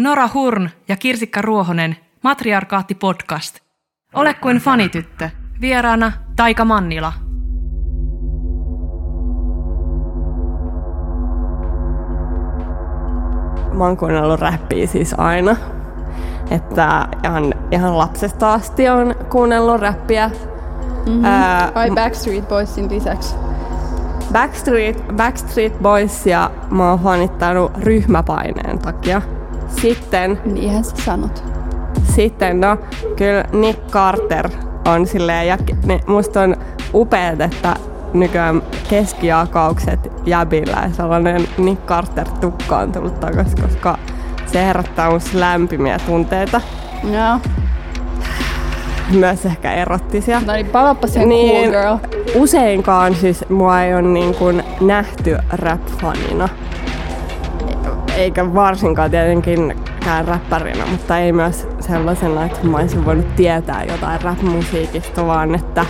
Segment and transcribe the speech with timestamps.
[0.00, 3.58] Nora Hurn ja Kirsikka Ruohonen, Matriarkaatti podcast.
[4.14, 5.30] Ole kuin fanityttö.
[5.60, 7.12] Vieraana Taika Mannila.
[13.72, 15.56] Mä oon kuunnellut räppiä siis aina.
[16.50, 20.28] Että ihan, ihan lapsesta asti on kuunnellut räppiä.
[20.28, 21.24] Mm-hmm.
[21.24, 23.34] Ää, Ai Backstreet Boysin lisäksi.
[24.32, 29.22] Backstreet, Backstreet Boysia mä oon fanittanut ryhmäpaineen takia.
[29.80, 30.40] Sitten...
[30.44, 31.44] Niinhän sä sanot.
[32.14, 32.76] Sitten no,
[33.16, 34.48] kyllä Nick Carter
[34.86, 36.56] on silleen, ja ne, musta on
[36.94, 37.76] upeet, että
[38.14, 43.98] nykyään keskiakaukset jäbillä ja sellainen Nick Carter tukka on tullut takaisin, koska
[44.46, 46.60] se herättää musta lämpimiä tunteita.
[47.04, 47.38] Joo.
[49.10, 50.40] Myös ehkä erottisia.
[50.46, 52.22] No niin, palappa sen Niin, cool girl.
[52.34, 56.48] Useinkaan siis mua ei ole niin kuin nähty rap-fanina.
[58.20, 65.26] Eikä varsinkaan tietenkään räppärinä, mutta ei myös sellaisena, että mä olisin voinut tietää jotain rap-musiikista,
[65.26, 65.86] vaan että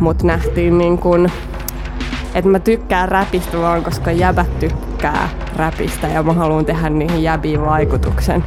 [0.00, 1.32] mut nähtiin niin kuin,
[2.34, 7.64] että mä tykkään räpistä vaan, koska jäbät tykkää räpistä ja mä haluan tehdä niihin jäbiin
[7.64, 8.44] vaikutuksen.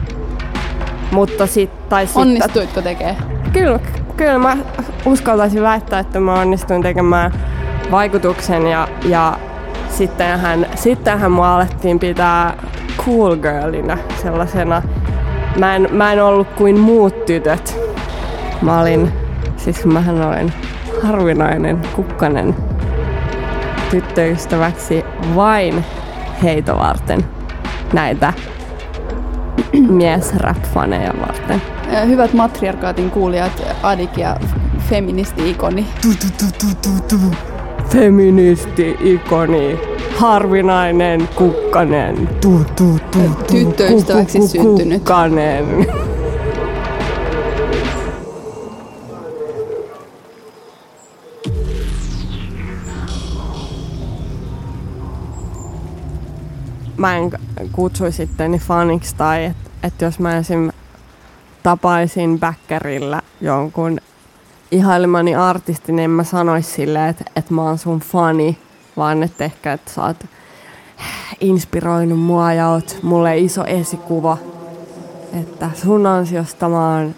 [1.11, 3.15] Mutta sit, tai sit, Onnistuitko tekee?
[3.53, 3.79] Kyllä,
[4.17, 4.57] kyllä mä
[5.05, 7.31] uskaltaisin väittää, että mä onnistuin tekemään
[7.91, 9.39] vaikutuksen ja, ja
[9.89, 12.53] sittenhän, sittenhän mua alettiin pitää
[13.05, 14.81] cool girlina sellaisena.
[15.59, 17.79] Mä en, mä en ollut kuin muut tytöt.
[18.61, 19.11] Mä olin,
[19.57, 20.53] siis mähän olen
[21.03, 22.55] harvinainen kukkanen
[23.91, 25.03] tyttöystäväksi
[25.35, 25.85] vain
[26.43, 27.25] heitä varten.
[27.93, 28.33] Näitä
[29.89, 31.61] miesrap-faneja varten.
[32.07, 34.37] Hyvät matriarkaatin kuulijat, Adik ja
[34.89, 35.85] feministi-ikoni.
[37.89, 39.79] feministi-ikoni,
[40.16, 44.97] harvinainen kukkanen, tu, tu, tu, tu, Tyttöystäväksi ku- ku- ku- syntynyt.
[44.97, 45.88] Kukkanen.
[56.97, 57.31] Mä en
[57.72, 60.72] kutsuisi itteni faniksi tai että et jos mä esim.
[61.63, 64.00] tapaisin bäkkärillä jonkun
[64.72, 68.57] ihailemani artisti, niin en mä sanois silleen, että, että mä oon sun fani,
[68.97, 70.25] vaan että ehkä, että sä oot
[71.39, 74.38] inspiroinut mua ja oot mulle iso esikuva.
[75.41, 77.16] Että sun ansiosta mä oon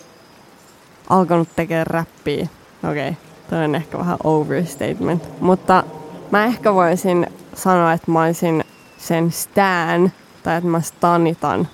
[1.10, 2.48] alkanut tekemään räppiä.
[2.90, 5.42] Okei, okay, toi on ehkä vähän overstatement.
[5.42, 5.84] Mutta
[6.32, 8.64] mä ehkä voisin sanoa, että mä olisin
[8.98, 10.12] sen stan,
[10.44, 11.68] tai että mä stanitan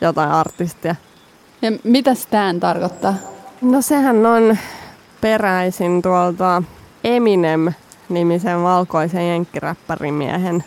[0.00, 0.94] jotain artistia.
[1.62, 3.14] Ja mitä Stan tarkoittaa?
[3.62, 4.58] No sehän on
[5.20, 6.62] peräisin tuolta
[8.10, 10.64] Eminem-nimisen valkoisen jenkkiräppärimiehen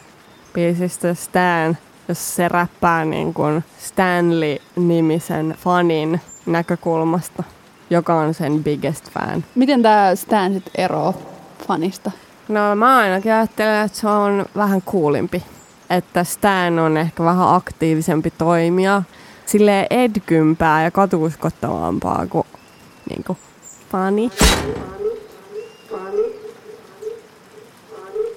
[0.53, 1.77] biisistä Stan,
[2.07, 7.43] jos se räppää niin kuin Stanley-nimisen fanin näkökulmasta,
[7.89, 9.43] joka on sen biggest fan.
[9.55, 11.13] Miten tämä Stan sit eroaa
[11.67, 12.11] fanista?
[12.47, 15.43] No mä ainakin ajattelen, että se on vähän kuulimpi.
[15.89, 19.01] Että Stan on ehkä vähän aktiivisempi toimija.
[19.45, 22.47] Silleen edkympää ja katuuskottavampaa kuin,
[23.09, 23.37] niin kuin
[23.91, 24.31] fani.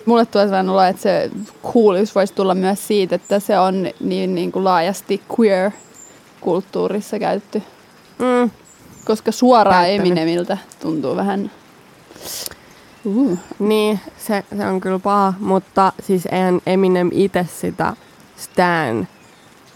[0.06, 1.30] Mulle tulee sellainen olo, että se
[1.72, 7.62] coolius voisi tulla myös siitä, että se on niin, niin kuin laajasti queer-kulttuurissa käytetty.
[8.18, 8.50] Mm,
[9.04, 10.06] Koska suoraan Käyttänyt.
[10.06, 11.50] Eminemiltä tuntuu vähän...
[13.04, 13.38] Uh.
[13.58, 17.96] niin, se, se on kyllä paha, mutta siis eihän Eminem itse sitä
[18.36, 19.08] Stan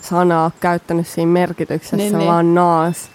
[0.00, 2.28] sanaa käyttänyt siinä merkityksessä, Niin, niin, niin.
[2.28, 3.10] vaan Nas,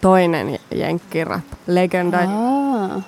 [0.00, 2.18] toinen jenkkirap, legenda.
[2.18, 3.02] Aa.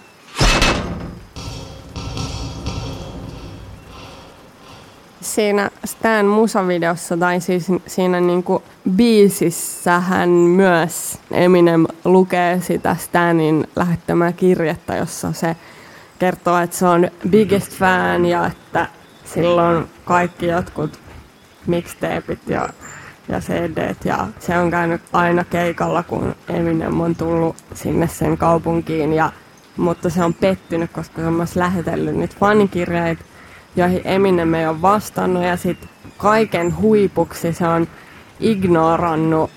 [5.38, 14.97] Siinä Stan musavideossa tai siis siinä niinku biisissähän myös Eminem lukee sitä Stanin lähettämää kirjettä,
[14.97, 15.56] jossa se
[16.19, 18.87] kertoo, että se on biggest fan ja että
[19.25, 20.98] silloin kaikki jotkut
[21.66, 22.69] mixtapeit ja,
[23.28, 29.13] ja CDt ja se on käynyt aina keikalla, kun Eminem on tullut sinne sen kaupunkiin.
[29.13, 29.33] Ja
[29.77, 33.24] mutta se on pettynyt, koska se on myös lähetellyt niitä fanikirjeitä,
[33.76, 37.88] joihin Eminem ei ole vastannut ja sitten kaiken huipuksi se on
[38.41, 39.50] ignorannut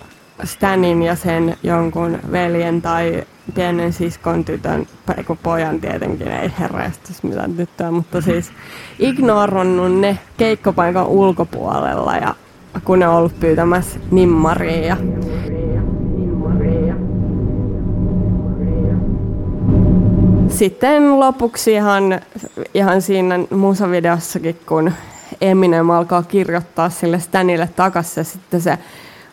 [0.43, 3.23] Stanin ja sen jonkun veljen tai
[3.55, 8.51] pienen siskon tytön, tai kun pojan tietenkin ei herraistus mitään tyttöä, mutta siis
[8.99, 12.35] ignorannut ne keikkapaikan ulkopuolella ja
[12.83, 14.97] kun ne on ollut pyytämässä nimmaria
[20.61, 22.21] Sitten lopuksi ihan,
[22.73, 24.91] ihan siinä musavideossakin, kun
[25.41, 28.77] Eminem alkaa kirjoittaa sille Stanille takaisin ja sitten se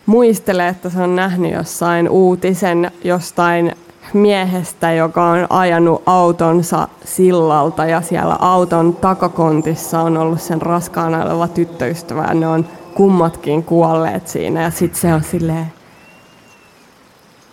[0.06, 3.72] muistelee, että se on nähnyt jossain uutisen jostain
[4.12, 11.48] miehestä, joka on ajanut autonsa sillalta ja siellä auton takakontissa on ollut sen raskaana oleva
[11.48, 15.72] tyttöystävä ja ne on kummatkin kuolleet siinä ja sitten se on silleen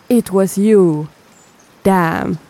[0.09, 1.07] It was you.
[1.85, 2.44] Damn.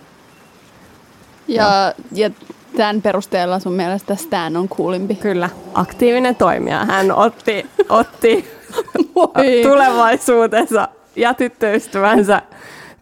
[1.48, 2.30] Ja, ja
[2.78, 5.16] tämän perusteella sun mielestä Stan on kuulimpi?
[5.16, 6.86] Kyllä, aktiivinen toimija.
[6.86, 8.46] Hän otti, otti
[9.70, 12.42] tulevaisuutensa ja tyttöystävänsä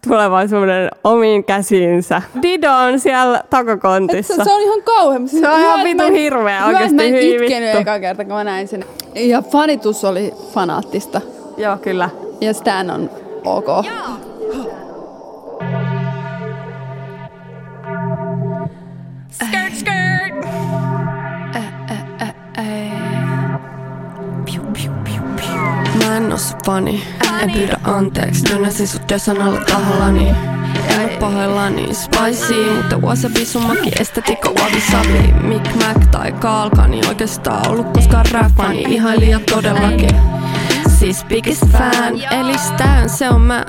[0.08, 2.22] tulevaisuuden omiin käsiinsä.
[2.42, 4.36] Dido on siellä takakontissa.
[4.36, 5.28] Se, se on ihan kauhean.
[5.28, 6.96] Se on ihan vitu hirveä oikeasti.
[6.96, 8.86] Mä en itkenyt eka kerta, kun mä näin sen.
[9.16, 11.22] Ja fanitus oli fanaattista.
[11.58, 12.10] Joo, kyllä.
[12.42, 13.10] Ja Stan on
[13.46, 13.68] ok.
[13.86, 14.83] Skirt,
[26.34, 27.04] Mä en sun fani,
[27.42, 30.30] en pyydä anteeksi Dönäsin sut sanalla tahallani.
[30.30, 37.02] En oo pahoillani Spicy, mutta wasabi sun maki estetikko wabi sabi Mick Mac tai Kalkani.
[37.08, 40.16] Oikeastaan ollut koskaan räppani Ihailija todellakin.
[41.00, 43.66] Siis biggest fan, eli Stan, se on mä.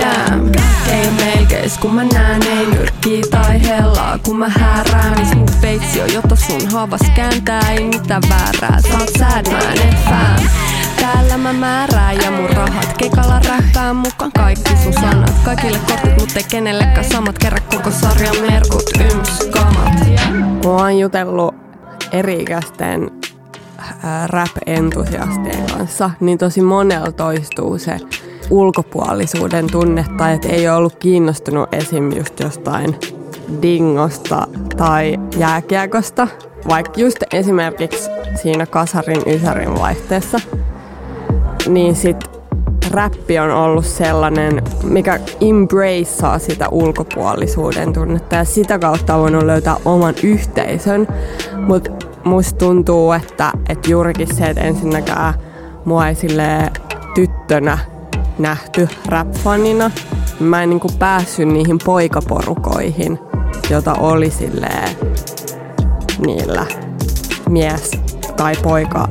[0.00, 0.52] Damn,
[0.90, 4.18] ei melkeis kun mä näen ei nyrkkii tai hellaa.
[4.18, 7.70] Kun mä häärään, niin mun peitsi on jotta sun haavas kääntää.
[7.70, 10.50] Ei mitään väärää, sä oot sad man, et fan
[11.02, 16.36] Täällä mä määrään ja mun rahat Kekalla räppään mukaan kaikki sun sanat Kaikille kortit, mut
[16.36, 20.08] ei kenellekään samat Kerran koko sarjan merkut, yms, kamat
[20.64, 21.54] Mä oon jutellut
[22.12, 23.10] eri-ikäisten
[24.02, 27.96] ää, rap-entusiastien kanssa, niin tosi monella toistuu se
[28.50, 32.12] ulkopuolisuuden tunne tai että ei ole ollut kiinnostunut esim.
[32.12, 32.96] just jostain
[33.62, 34.46] dingosta
[34.76, 36.28] tai jääkiekosta.
[36.68, 38.10] Vaikka just esimerkiksi
[38.42, 40.40] siinä kasarin ysärin vaihteessa,
[41.68, 42.16] niin sit
[42.90, 49.76] räppi on ollut sellainen, mikä embraceaa sitä ulkopuolisuuden tunnetta ja sitä kautta on voinut löytää
[49.84, 51.08] oman yhteisön.
[51.66, 51.90] Mutta
[52.24, 55.34] musta tuntuu, että, että juurikin se, että ensinnäkään
[55.84, 56.14] mua ei
[57.14, 57.78] tyttönä
[58.38, 59.90] nähty rap-fanina.
[60.40, 63.18] Mä en niinku päässyt niihin poikaporukoihin,
[63.70, 64.88] jota oli silleen
[66.26, 66.66] niillä
[67.48, 68.00] mies-
[68.36, 69.08] tai poika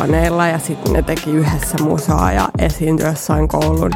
[0.00, 3.90] rap-faneilla ja sitten ne teki yhdessä musaa ja esiintyi jossain koulun,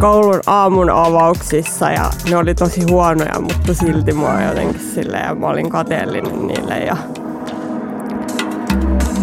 [0.00, 5.46] koulun aamun avauksissa ja ne oli tosi huonoja, mutta silti mua jotenkin silleen ja mä
[5.46, 6.96] olin kateellinen niille ja,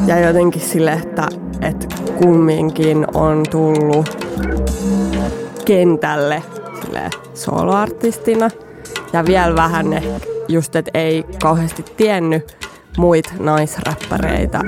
[0.07, 1.27] ja jotenkin sille, että,
[1.61, 1.87] että
[2.17, 4.27] kumminkin on tullut
[5.65, 6.43] kentälle
[6.81, 8.49] silleen soloartistina.
[9.13, 12.64] Ja vielä vähän ehkä just, että ei kauheasti tiennyt
[12.97, 14.59] muita naisräppäreitä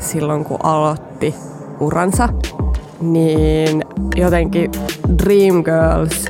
[0.00, 1.34] silloin, kun aloitti
[1.80, 2.28] uransa,
[3.00, 3.84] niin
[4.16, 4.70] jotenkin
[5.24, 6.26] Dreamgirls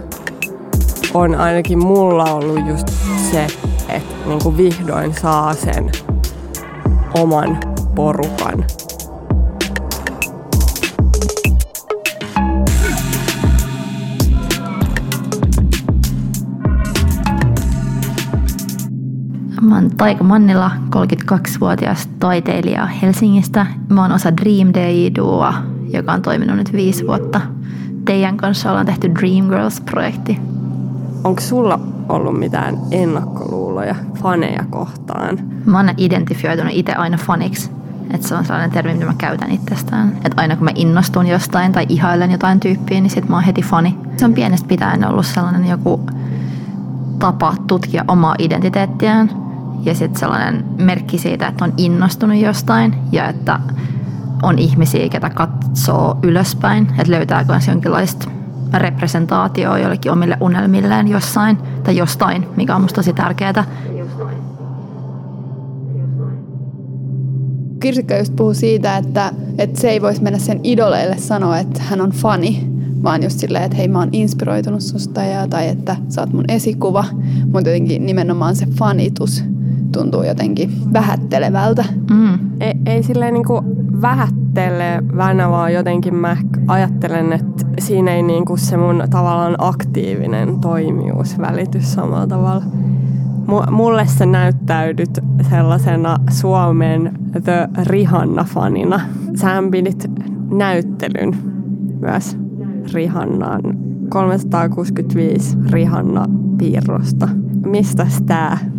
[1.15, 2.89] on ainakin mulla ollut just
[3.31, 3.47] se,
[3.89, 5.91] että niinku vihdoin saa sen
[7.15, 7.59] oman
[7.95, 8.65] porukan.
[19.67, 23.67] Mä oon Taika Mannila, 32-vuotias taiteilija Helsingistä.
[23.89, 25.55] Mä oon osa Dream Day Duoa,
[25.93, 27.41] joka on toiminut nyt viisi vuotta.
[28.05, 30.41] Teidän kanssa ollaan tehty Dream Girls-projekti.
[31.25, 35.39] Onko sulla ollut mitään ennakkoluuloja faneja kohtaan?
[35.65, 37.71] Mä oon identifioitunut itse aina faniksi.
[38.11, 40.13] Että se on sellainen termi, mitä mä käytän itsestään.
[40.25, 43.63] Että aina kun mä innostun jostain tai ihailen jotain tyyppiä, niin sit mä oon heti
[43.63, 43.99] fani.
[44.17, 46.01] Se on pienestä pitäen ollut sellainen joku
[47.19, 49.46] tapa tutkia omaa identiteettiään
[49.83, 53.61] ja sitten sellainen merkki siitä, että on innostunut jostain ja että
[54.43, 58.31] on ihmisiä, ketä katsoo ylöspäin, että löytää myös jonkinlaista
[58.75, 63.65] representaatioa jollekin omille unelmilleen jossain tai jostain, mikä on musta tosi tärkeää.
[67.81, 72.01] Kirsikka just puhuu siitä, että, että se ei voisi mennä sen idoleille sanoa, että hän
[72.01, 72.67] on fani,
[73.03, 76.45] vaan just silleen, että hei mä oon inspiroitunut susta ja, tai että sä oot mun
[76.49, 77.05] esikuva,
[77.45, 79.45] mutta jotenkin nimenomaan se fanitus
[79.97, 81.85] tuntuu jotenkin vähättelevältä.
[82.11, 82.39] Mm.
[82.61, 83.63] Ei, ei silleen niinku
[84.03, 86.37] vähättelevänä, vaan jotenkin mä
[86.69, 92.63] ajattelen, että siinä ei niinku se mun tavallaan aktiivinen toimijuus välity samalla tavalla.
[93.47, 95.19] Mu- mulle sä näyttäydyt
[95.51, 97.13] sellaisena Suomen
[97.45, 99.01] The Rihanna-fanina.
[99.35, 100.11] Sähän pidit
[100.51, 101.37] näyttelyn
[102.01, 102.39] myös
[102.95, 103.61] Rihannan
[104.09, 107.29] 365 Rihanna-piirrosta.
[107.67, 108.76] Mistäs tää?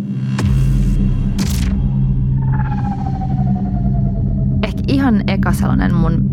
[4.88, 6.30] Ihan eka sellainen mun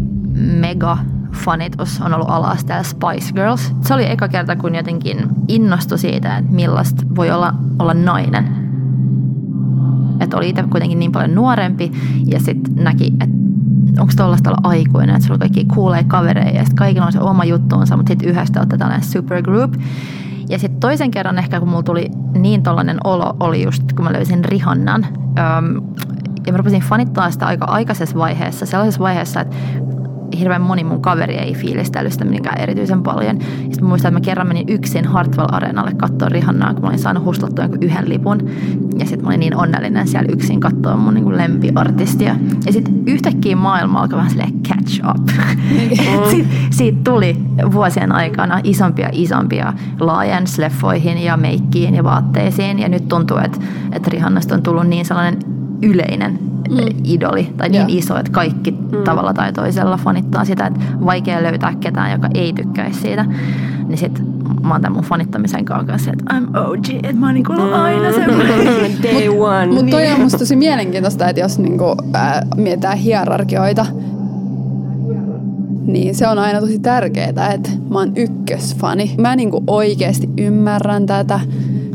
[0.59, 0.97] mega
[1.31, 3.73] fanitus on ollut ala-asteella Spice Girls.
[3.81, 8.47] Se oli eka kerta, kun jotenkin innostui siitä, että millaista voi olla, olla nainen.
[10.19, 11.91] Että oli itse kuitenkin niin paljon nuorempi
[12.25, 13.35] ja sitten näki, että
[13.99, 17.19] onko tuollaista olla aikuinen, että sulla on kaikki kuulee kavereja ja sitten kaikilla on se
[17.19, 19.73] oma juttuunsa, mutta sitten yhdestä ottaa tällainen supergroup.
[20.49, 24.13] Ja sitten toisen kerran ehkä, kun mulla tuli niin tollainen olo, oli just kun mä
[24.13, 25.05] löysin Rihannan.
[25.37, 25.81] Öm,
[26.45, 29.55] ja mä rupesin fanittaa sitä aika aikaisessa vaiheessa, sellaisessa vaiheessa, että
[30.39, 33.41] hirveän moni mun kaveri ei fiilistellyt sitä mitenkään erityisen paljon.
[33.41, 36.99] Sitten mä muistan, että mä kerran menin yksin Hartwell Areenalle katsoa Rihannaa, kun mä olin
[36.99, 38.49] saanut hustlattua jonkun yhden lipun.
[38.99, 42.35] Ja sitten mä olin niin onnellinen siellä yksin katsoa mun niin lempiartistia.
[42.65, 45.29] Ja sitten yhtäkkiä maailma alkoi vähän silleen catch up.
[46.31, 47.37] siitä, siitä tuli
[47.71, 52.79] vuosien aikana isompia isompia laajens leffoihin ja meikkiin ja vaatteisiin.
[52.79, 53.57] Ja nyt tuntuu, että,
[53.91, 56.39] että Rihannasta on tullut niin sellainen yleinen
[56.69, 56.77] mm.
[57.03, 57.97] idoli tai niin yeah.
[57.97, 59.03] iso, että kaikki mm.
[59.03, 63.25] tavalla tai toisella fanittaa sitä, että vaikea löytää ketään, joka ei tykkäisi siitä.
[63.87, 64.21] Niin sit
[64.65, 68.91] mä oon tämän mun fanittamisen kanssa, että I'm OG, että mä oon niinku aina semmoinen.
[69.03, 69.67] Day one.
[69.67, 73.85] Mutta toi on musta tosi mielenkiintoista, että jos niinku, äh, mietitään hierarkioita,
[75.85, 79.15] niin se on aina tosi tärkeää, että mä oon ykkösfani.
[79.17, 81.39] Mä niinku oikeasti ymmärrän tätä.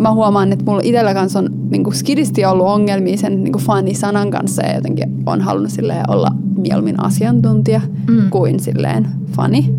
[0.00, 4.62] Mä huomaan, että mulla itsellä kanssa on niinku skidisti ollut ongelmia sen niinku fani-sanan kanssa
[4.62, 5.72] ja jotenkin on halunnut
[6.08, 8.30] olla mieluummin asiantuntija mm.
[8.30, 9.74] kuin silleen fani.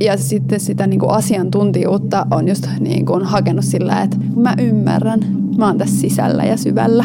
[0.00, 5.20] Ja sitten sitä niinku asiantuntijuutta on just niinku hakenut sillä, että mä ymmärrän,
[5.58, 7.04] mä oon tässä sisällä ja syvällä.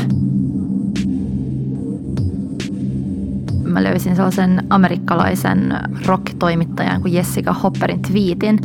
[3.72, 5.74] Mä löysin sellaisen amerikkalaisen
[6.06, 8.60] rock-toimittajan kuin Jessica Hopperin tweetin.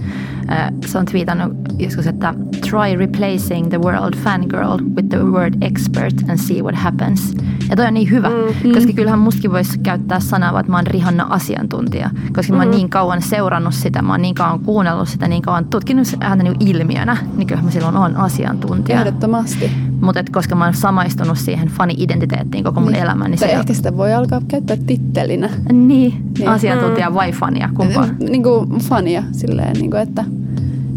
[0.86, 2.34] Se on tweetannut joskus, että
[2.70, 7.34] try replacing the world fangirl with the word expert and see what happens.
[7.70, 8.72] Ja toi on niin hyvä, mm.
[8.72, 12.56] koska kyllähän mustakin voisi käyttää sanaa, että mä oon Rihanna asiantuntija, koska mm.
[12.56, 16.08] mä oon niin kauan seurannut sitä, mä oon niin kauan kuunnellut sitä, niin kauan tutkinut
[16.20, 19.00] häntä niin ilmiönä, niin kyllä mä silloin oon asiantuntija.
[19.00, 19.70] Ehdottomasti.
[20.00, 23.02] Mutta koska mä oon samaistunut siihen fani-identiteettiin koko mun niin.
[23.02, 25.50] elämän, niin tai se ehkä sitä voi alkaa käyttää tittelinä.
[25.72, 26.48] Niin, niin.
[26.48, 27.14] asiantuntija mm.
[27.14, 28.06] vai fania, kumpaa?
[28.30, 30.24] Niin kuin fania, silleen, niin kuin, että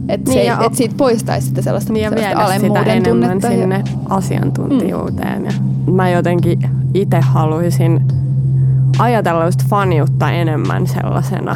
[0.09, 3.47] että niin, et siitä poistaisi sitä sellaista, niin sellaista alemmuuden sitä tunnetta.
[3.47, 3.83] sinne ja...
[4.09, 5.39] asiantuntijuuteen.
[5.39, 5.45] Mm.
[5.45, 5.51] Ja
[5.91, 6.59] mä jotenkin
[6.93, 8.01] itse haluaisin
[8.99, 11.55] ajatella just faniutta enemmän sellaisena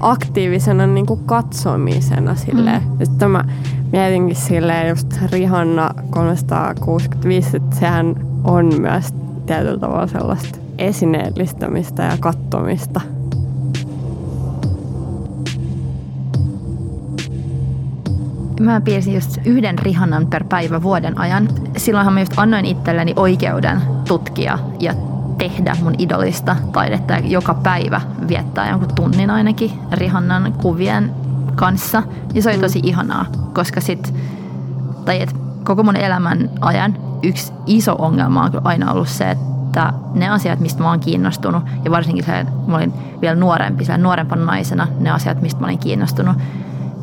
[0.00, 2.34] aktiivisena niin kuin katsomisena.
[2.34, 2.82] Silleen.
[2.82, 3.06] Mm.
[3.06, 3.44] Sitten mä
[3.92, 9.14] mietinkin silleen just Rihanna 365, että sehän on myös
[9.46, 13.00] tietyllä tavalla sellaista esineellistämistä ja kattomista.
[18.60, 21.48] Mä piirsin just yhden Rihannan per päivä vuoden ajan.
[21.76, 24.94] Silloinhan mä just annoin itselleni oikeuden tutkia ja
[25.38, 31.10] tehdä mun idolista taidetta joka päivä viettää jonkun tunnin ainakin Rihannan kuvien
[31.54, 32.02] kanssa.
[32.34, 34.14] Ja se oli tosi ihanaa, koska sit,
[35.04, 40.28] tai et koko mun elämän ajan yksi iso ongelma on aina ollut se, että ne
[40.28, 44.88] asiat, mistä mä oon kiinnostunut, ja varsinkin se, että mä olin vielä nuorempi, nuorempana naisena,
[45.00, 46.36] ne asiat, mistä mä olin kiinnostunut,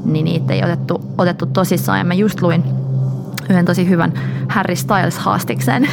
[0.06, 2.00] niin niitä ei otettu, otettu tosissaan.
[2.00, 2.64] Ja mä just luin
[3.50, 4.14] yhden tosi hyvän
[4.50, 5.90] Harry Styles-haastiksen,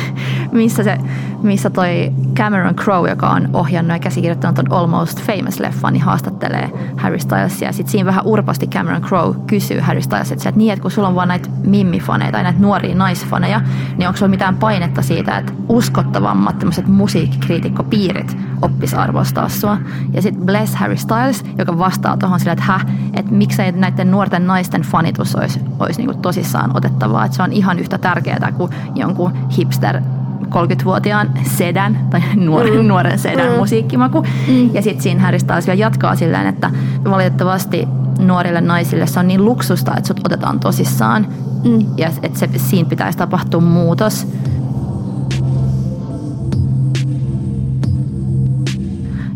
[0.57, 0.99] missä, se,
[1.43, 7.19] missä toi Cameron Crowe, joka on ohjannut ja käsikirjoittanut ton Almost Famous-leffan, niin haastattelee Harry
[7.19, 7.73] Stylesia.
[7.73, 11.15] Sitten siinä vähän urpasti Cameron Crowe kysyy Harry Stylesia, että niin, että kun sulla on
[11.15, 13.61] vaan näitä mimmifaneja tai näitä nuoria naisfaneja,
[13.97, 19.79] niin onko sulla mitään painetta siitä, että uskottavammat tämmöiset musiikkikriitikkopiirit oppis arvostaa sua.
[20.13, 22.81] Ja sitten Bless Harry Styles, joka vastaa tuohon sillä, että hä,
[23.15, 27.79] että miksei näiden nuorten naisten fanitus olisi, olisi niin tosissaan otettavaa, että se on ihan
[27.79, 30.01] yhtä tärkeää kuin jonkun hipster
[30.43, 32.89] 30-vuotiaan sedän tai nuoren, mm.
[32.89, 33.59] nuoren sedän mm.
[33.59, 34.23] musiikkimaku.
[34.49, 34.75] Mm.
[34.75, 36.71] Ja sitten siinä Harry Styles vielä jatkaa silleen, että
[37.11, 37.89] valitettavasti
[38.19, 41.27] nuorille naisille se on niin luksusta, että sut otetaan tosissaan.
[41.65, 41.87] Mm.
[41.97, 44.27] Ja että se, siinä pitäisi tapahtua muutos.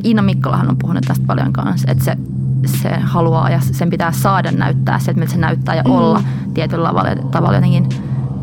[0.04, 2.16] Iina Mikkolahan on puhunut tästä paljon kanssa, että se,
[2.66, 5.90] se haluaa ja sen pitää saada näyttää se, että miltä se näyttää ja mm.
[5.90, 6.22] olla
[6.54, 6.92] tietyllä
[7.30, 7.88] tavalla jotenkin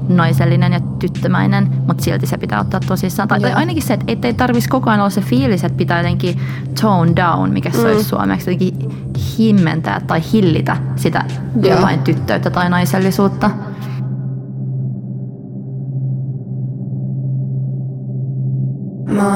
[0.07, 3.27] naisellinen ja tyttömäinen, mutta silti se pitää ottaa tosissaan.
[3.27, 6.41] Tai, tai ainakin se, että ei tarvitsisi koko ajan olla se fiilis, että pitää jotenkin
[6.81, 7.85] tone down, mikä se mm.
[7.85, 8.91] olisi suomeksi, jotenkin
[9.37, 11.25] himmentää tai hillitä sitä
[11.61, 13.51] jotain tyttöyttä tai naisellisuutta.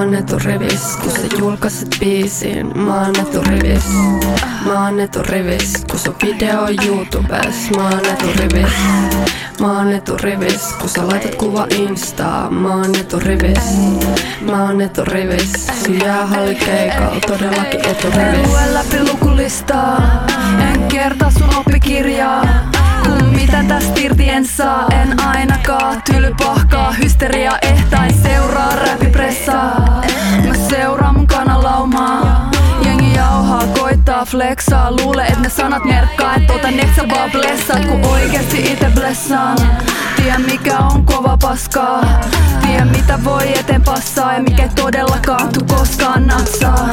[0.01, 2.77] Oon eturivis, kun sä julkaiset biisin.
[2.77, 3.83] Mä oon eturivis.
[4.65, 7.69] Mä oon eturivis, kun sun video on YouTubes.
[7.77, 8.73] Mä oon eturivis.
[9.59, 12.49] Mä oon eturivis, kun sä laitat kuva Instaa.
[12.49, 13.63] Mä oon eturivis.
[14.41, 15.67] Mä oon eturivis.
[15.83, 18.47] Sun jäähalli keikalla todellakin eturivis.
[18.47, 20.25] Lue läpi lukulistaa,
[20.73, 22.45] en kertaa sun oppikirjaa.
[23.03, 27.51] Kun mitä tästä irti en saa, en ainakaan Tylypahkaa, hysteria
[34.31, 34.91] flexaa.
[34.91, 39.57] Luule et ne sanat merkkaa, et ota neksä vaan blessaat Kun oikeesti ite blessaan.
[40.15, 42.21] Tien mikä on kova paskaa.
[42.61, 46.89] Tien mitä voi eteen passaa Ja mikä todellakaan tu koskaan natsaa.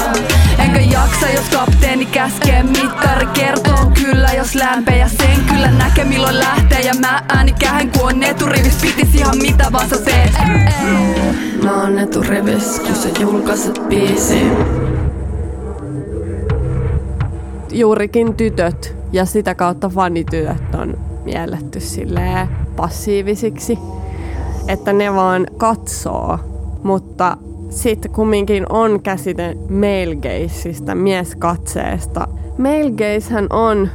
[0.58, 3.26] Enkä jaksa jos kapteeni käskee Mittari.
[3.26, 6.80] Kertoo kyllä jos lämpee Ja sen kyllä näkee milloin lähtee.
[6.80, 10.32] Ja mä ääni kähen kun on eturivis Pitis ihan mitä vaan sä teet.
[11.62, 14.87] Mä oon eturivis, kun sä julkaiset biisin.
[17.72, 23.78] Juurikin tytöt ja sitä kautta fanitytöt on mielletty silleen passiivisiksi,
[24.68, 26.38] että ne vaan katsoo,
[26.82, 27.36] mutta
[27.70, 32.28] sitten kumminkin on käsite male mieskatseesta.
[32.58, 33.88] Male gazehän on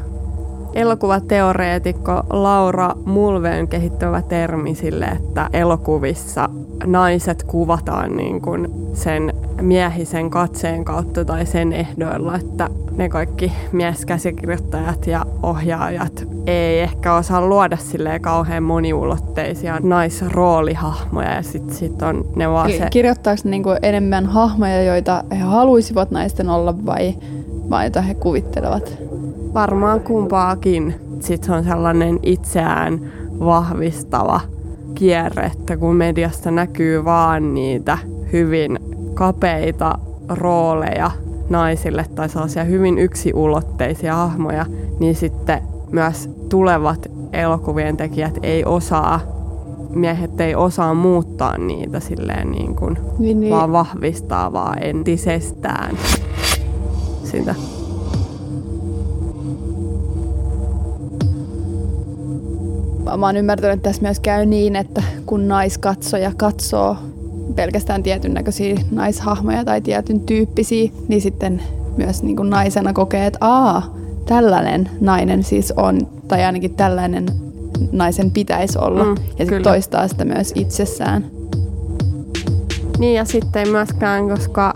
[0.73, 6.49] elokuvateoreetikko Laura Mulveen kehittävä termi sille, että elokuvissa
[6.85, 15.07] naiset kuvataan niin kuin sen miehisen katseen kautta tai sen ehdoilla, että ne kaikki mieskäsikirjoittajat
[15.07, 22.49] ja ohjaajat ei ehkä osaa luoda silleen kauhean moniulotteisia naisroolihahmoja ja sitten sit on ne
[22.49, 22.87] vaan se...
[22.91, 27.15] Kirjoittaako niinku enemmän hahmoja, joita he haluaisivat naisten olla vai,
[27.69, 28.97] vai joita he kuvittelevat?
[29.53, 30.95] Varmaan kumpaakin.
[31.19, 34.41] Sitten se on sellainen itseään vahvistava
[34.95, 37.97] kierre, että kun mediasta näkyy vaan niitä
[38.33, 38.79] hyvin
[39.13, 41.11] kapeita rooleja
[41.49, 44.65] naisille tai sellaisia hyvin yksiulotteisia hahmoja,
[44.99, 49.19] niin sitten myös tulevat elokuvien tekijät ei osaa,
[49.89, 53.53] miehet ei osaa muuttaa niitä silleen niin kuin, Niin, niin.
[53.53, 55.97] vaan vahvistaa vaan entisestään
[57.23, 57.55] sitä.
[63.17, 66.97] Mä oon ymmärtänyt, että tässä myös käy niin, että kun naiskatsoja katsoo
[67.55, 71.63] pelkästään tietyn näköisiä naishahmoja tai tietyn tyyppisiä, niin sitten
[71.97, 73.95] myös niin kuin naisena kokee, että aa,
[74.25, 77.25] tällainen nainen siis on, tai ainakin tällainen
[77.91, 79.03] naisen pitäisi olla.
[79.03, 81.25] Mm, ja sitten toistaa sitä myös itsessään.
[82.99, 84.73] Niin ja sitten myöskään, koska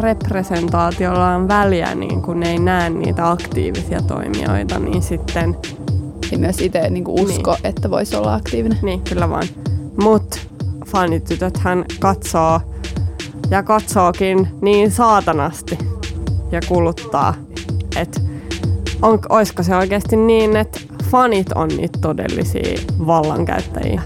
[0.00, 5.56] representaatiolla on väliä, niin kun ei näe niitä aktiivisia toimijoita, niin sitten,
[6.32, 7.66] Ja myös itse niin usko, niin.
[7.66, 8.78] että voisi olla aktiivinen.
[8.82, 9.46] niin kyllä vaan.
[10.02, 10.48] Mut
[10.86, 12.60] fanitytöthän katsoo
[13.50, 15.78] ja katsookin niin saatanasti
[16.52, 17.34] ja kuluttaa,
[17.96, 18.20] että
[19.02, 24.02] on, olisiko se oikeasti niin, että fanit on niitä todellisia vallankäyttäjiä.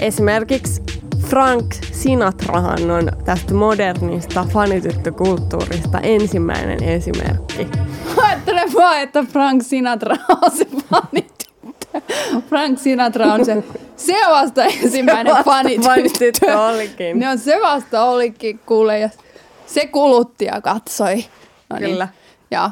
[0.00, 0.82] Esimerkiksi
[1.26, 7.66] Frank Sinatrahan on tästä modernista fanityttökulttuurista ensimmäinen esimerkki.
[8.16, 11.35] Ajattele vaan, että Frank Sinatra on se fanityttö.
[12.48, 13.62] Frank Sinatra on se,
[13.96, 15.50] se vasta ensimmäinen vasta
[15.84, 16.60] fanityttö.
[16.60, 17.20] olikin.
[17.20, 19.08] No se vasta olikin, kuule, ja
[19.66, 21.24] se kulutti ja katsoi.
[21.70, 21.90] No niin.
[21.90, 22.08] Kyllä.
[22.50, 22.70] Ja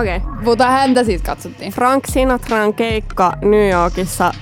[0.00, 0.16] Okei.
[0.16, 0.44] Okay.
[0.44, 1.72] mutta häntä siis katsottiin.
[1.72, 4.32] Frank Sinatran keikka New Yorkissa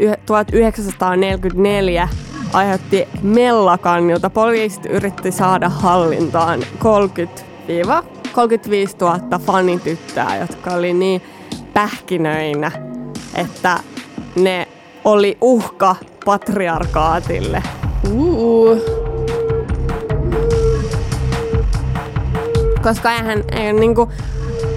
[0.00, 2.08] yh- 1944
[2.52, 6.60] aiheutti mellakan, jota poliisit yritti saada hallintaan
[8.34, 8.36] 30-35
[9.00, 11.22] 000 fanityttöä, jotka oli niin
[11.74, 12.70] pähkinöinä,
[13.34, 13.78] että
[14.36, 14.68] ne
[15.04, 17.62] oli uhka patriarkaatille.
[18.12, 18.78] Uh.
[22.82, 24.08] Koska eihän, eihän niinku,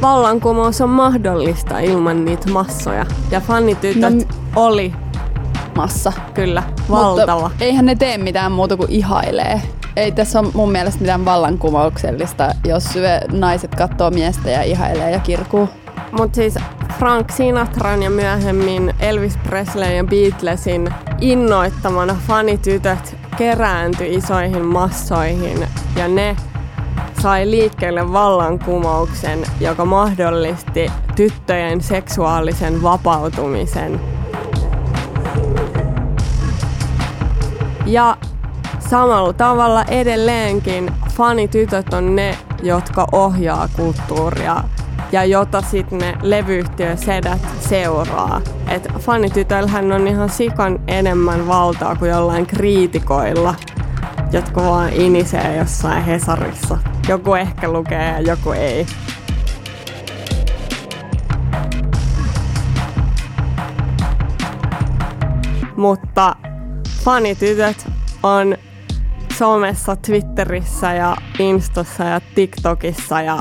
[0.02, 3.06] vallankumous on mahdollista ilman niitä massoja.
[3.32, 4.24] Ja fanitytöt No
[4.56, 4.93] oli
[5.76, 6.13] Massa.
[6.34, 7.41] kyllä valtava.
[7.50, 9.62] Mutta eihän ne tee mitään muuta kuin ihailee.
[9.97, 12.83] Ei tässä ole mun mielestä mitään vallankumouksellista, jos
[13.31, 15.69] naiset katsoo miestä ja ihailee ja kirkuu.
[16.12, 16.55] Mutta siis
[16.99, 20.89] Frank Sinatran ja myöhemmin Elvis Presley ja Beatlesin
[21.21, 26.36] innoittamana fanitytöt kerääntyi isoihin massoihin ja ne
[27.21, 33.99] sai liikkeelle vallankumouksen, joka mahdollisti tyttöjen seksuaalisen vapautumisen.
[37.86, 38.17] Ja
[38.89, 44.63] samalla tavalla edelleenkin fanitytöt on ne, jotka ohjaa kulttuuria
[45.12, 48.41] ja jota sitten ne levyyhtiösedät seuraa.
[48.67, 53.56] Et fanitytöllähän on ihan sikan enemmän valtaa kuin jollain kriitikoilla,
[54.32, 56.78] jotka vaan inisee jossain Hesarissa.
[57.08, 58.86] Joku ehkä lukee ja joku ei.
[65.76, 66.36] Mutta
[67.04, 67.88] fanitytöt
[68.23, 68.58] on
[69.38, 73.39] somessa, Twitterissä ja Instassa ja TikTokissa ja,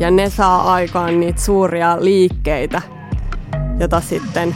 [0.00, 2.82] ja ne saa aikaan niitä suuria liikkeitä,
[3.80, 4.54] jota sitten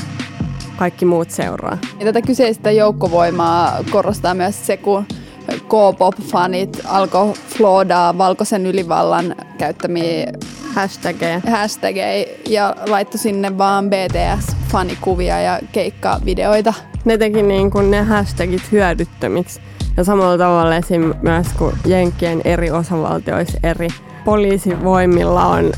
[0.77, 1.79] kaikki muut seuraa.
[1.99, 5.05] Ja tätä kyseistä joukkovoimaa korostaa myös se, kun
[5.53, 10.33] K-pop-fanit alkoi floodaa valkoisen ylivallan käyttämiä
[10.75, 11.41] hashtageja.
[11.51, 16.75] hashtageja ja laittoi sinne vaan BTS-fanikuvia ja keikkavideoita.
[17.05, 19.66] Ne teki niin kuin ne hashtagit hyödyttömiksi.
[19.97, 21.15] Ja samalla tavalla esim.
[21.23, 23.89] myös kuin Jenkkien eri osavaltioissa eri.
[24.25, 25.73] Poliisivoimilla on,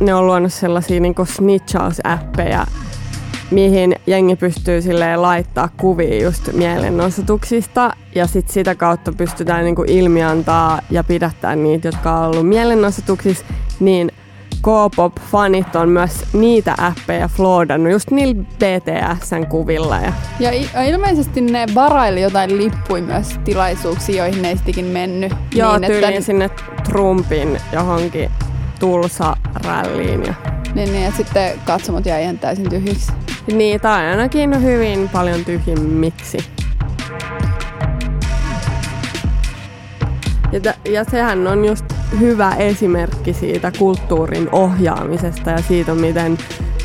[0.00, 2.66] ne on luonut sellaisia niin snitchaus-appeja,
[3.50, 7.96] mihin jengi pystyy silleen laittaa kuvia just mielenosoituksista.
[8.14, 13.44] Ja sit sitä kautta pystytään niinku ilmiantaa ja pidättää niitä, jotka on ollut mielenosoituksissa,
[13.80, 14.12] niin
[14.68, 19.96] K-pop-fanit on myös niitä appeja floodannut just niillä BTSn kuvilla.
[19.96, 20.12] Ja,
[20.74, 25.32] ja ilmeisesti ne varaili jotain lippuja myös tilaisuuksia, joihin ne mennyt.
[25.54, 26.26] Joo, niin, tyyliin että...
[26.26, 26.50] sinne
[26.88, 28.30] Trumpin johonkin
[28.80, 30.24] Tulsa-rälliin.
[30.26, 30.34] Ja...
[30.74, 33.12] Niin, niin, ja sitten katsomot jäi ihan täysin tyhjiksi.
[33.52, 36.38] Niin, tai ainakin hyvin paljon tyhjimmiksi.
[40.52, 41.84] Ja, t- ja sehän on just
[42.20, 46.38] hyvä esimerkki siitä kulttuurin ohjaamisesta ja siitä, miten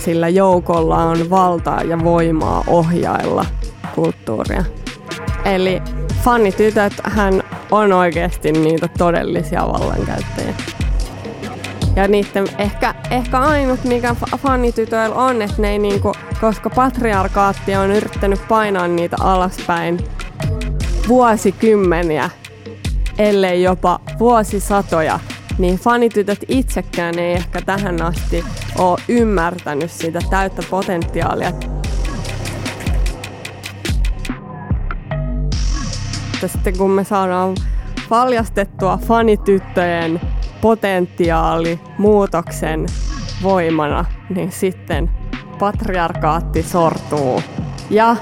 [0.04, 3.46] sillä joukolla on valtaa ja voimaa ohjailla
[3.96, 4.64] kulttuuria.
[5.46, 5.82] Eli
[6.24, 10.54] fanitytöt hän on oikeasti niitä todellisia vallankäyttäjiä.
[11.96, 17.92] Ja niiden ehkä, ehkä ainut, mikä fanitytöillä on, että ne ei niinku, koska patriarkaatti on
[17.92, 19.98] yrittänyt painaa niitä alaspäin
[21.08, 22.30] vuosikymmeniä,
[23.18, 25.20] ellei jopa vuosisatoja,
[25.58, 28.46] niin fanitytöt itsekään ei ehkä tähän asti
[28.78, 31.52] ole ymmärtänyt sitä täyttä potentiaalia.
[36.48, 37.56] Sitten kun me saadaan
[38.10, 40.22] paljastettua fanityttöjen
[40.62, 42.86] potentiaali muutoksen
[43.44, 45.10] voimana, niin sitten
[45.60, 47.42] patriarkaatti sortuu.
[47.90, 48.16] Ja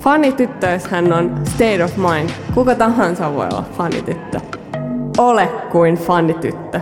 [0.00, 2.30] fanityttöishän on state of mind.
[2.54, 4.15] Kuka tahansa voi olla fanityttö.
[5.18, 6.80] Ole kuin fanityttö.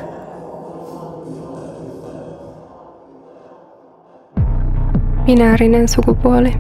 [5.27, 6.53] Binäärinen sukupuoli.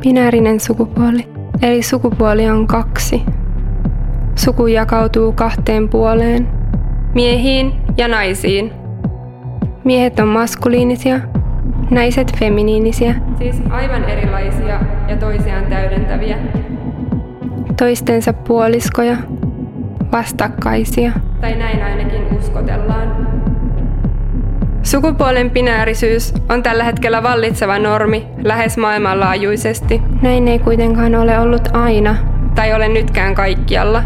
[0.00, 1.28] Binäärinen sukupuoli,
[1.62, 3.22] eli sukupuoli on kaksi.
[4.34, 6.48] Suku jakautuu kahteen puoleen,
[7.14, 8.72] miehiin ja naisiin.
[9.84, 11.20] Miehet on maskuliinisia,
[11.90, 13.14] naiset feminiinisiä.
[13.38, 16.38] Siis aivan erilaisia ja toisiaan täydentäviä.
[17.78, 19.16] Toistensa puoliskoja,
[20.12, 21.12] vastakkaisia.
[21.40, 23.26] Tai näin ainakin uskotellaan.
[24.82, 30.02] Sukupuolen binäärisyys on tällä hetkellä vallitseva normi lähes maailmanlaajuisesti.
[30.22, 32.16] Näin ei kuitenkaan ole ollut aina,
[32.54, 34.02] tai ole nytkään kaikkialla.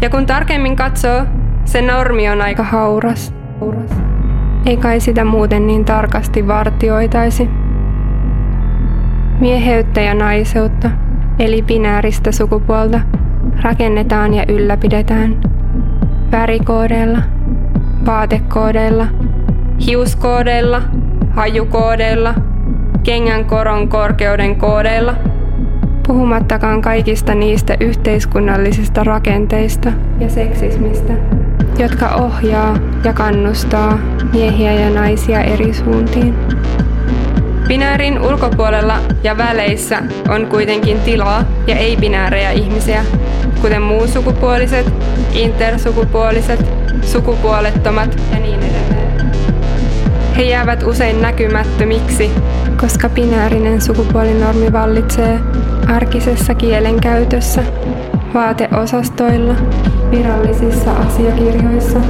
[0.00, 1.24] Ja kun tarkemmin katsoo,
[1.64, 3.34] se normi on aika hauras.
[4.66, 7.50] Ei kai sitä muuten niin tarkasti vartioitaisi.
[9.40, 10.90] Mieheyttä ja naiseutta,
[11.38, 13.00] eli binääristä sukupuolta,
[13.62, 15.40] rakennetaan ja ylläpidetään.
[16.32, 17.18] Värikoodeilla,
[18.06, 19.06] vaatekoodeilla,
[19.86, 20.82] hiuskoodeilla,
[21.30, 22.34] hajukoodeilla,
[23.02, 25.14] kengän koron korkeuden koodeilla–
[26.06, 31.12] puhumattakaan kaikista niistä yhteiskunnallisista rakenteista ja seksismistä,
[31.78, 33.98] jotka ohjaa ja kannustaa
[34.32, 36.34] miehiä ja naisia eri suuntiin.
[37.68, 43.04] Binäärin ulkopuolella ja väleissä on kuitenkin tilaa ja ei-binäärejä ihmisiä,
[43.60, 44.92] kuten muussukupuoliset,
[45.32, 46.66] intersukupuoliset,
[47.02, 49.32] sukupuolettomat ja niin edelleen.
[50.36, 52.30] He jäävät usein näkymättömiksi,
[52.80, 55.38] koska binäärinen sukupuolinormi vallitsee
[55.88, 57.62] arkisessa kielenkäytössä,
[58.34, 59.54] vaateosastoilla,
[60.10, 62.00] virallisissa asiakirjoissa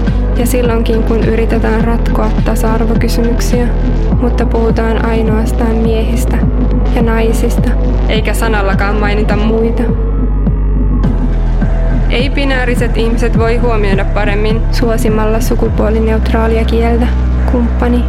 [0.43, 3.69] ja silloinkin kun yritetään ratkoa tasa-arvokysymyksiä,
[4.21, 6.39] mutta puhutaan ainoastaan miehistä
[6.95, 7.71] ja naisista,
[8.09, 9.83] eikä sanallakaan mainita muita.
[12.11, 17.07] Ei-binääriset ihmiset voi huomioida paremmin suosimalla sukupuolineutraalia kieltä,
[17.53, 18.05] kumppani,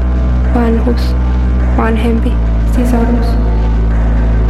[0.56, 1.16] vanhus,
[1.78, 2.34] vanhempi,
[2.76, 3.28] sisarus.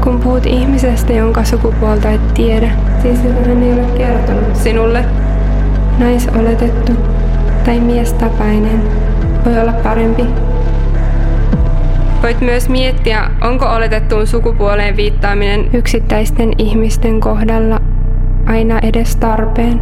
[0.04, 5.06] Kun puhut ihmisestä, jonka sukupuolta et tiedä, siis hän ei ole kertonut sinulle,
[6.00, 6.94] naisoletettu
[7.66, 8.84] tai miestapainen
[9.46, 10.26] voi olla parempi.
[12.24, 17.82] Voit myös miettiä, onko oletettuun sukupuoleen viittaaminen yksittäisten ihmisten kohdalla
[18.46, 19.82] aina edes tarpeen.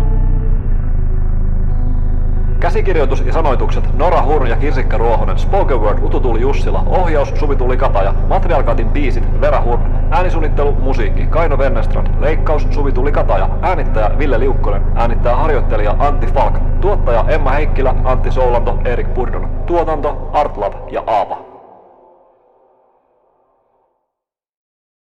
[2.60, 8.14] Käsikirjoitus ja sanoitukset Nora Hurn ja Kirsikka Ruohonen, Spoken Word Ututuli Jussila, ohjaus Suvituli Kataja,
[8.30, 11.28] Matriarkaatin biisit Vera Hurn, äänisuunnittelu, musiikki.
[11.28, 17.96] Kaino Vennestrand, leikkaus Suvituli Kataja, äänittäjä Ville Liukkonen, äänittäjä harjoittelija Antti Falk, tuottaja Emma Heikkilä,
[18.04, 21.51] Antti Soulanto, Erik Purdon, tuotanto Artlab ja Aapa.